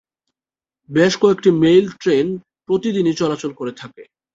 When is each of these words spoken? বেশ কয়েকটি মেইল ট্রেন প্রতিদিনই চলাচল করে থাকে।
বেশ 0.89 1.13
কয়েকটি 1.21 1.49
মেইল 1.63 1.85
ট্রেন 2.01 2.27
প্রতিদিনই 2.67 3.15
চলাচল 3.21 3.51
করে 3.59 3.71
থাকে। 3.81 4.03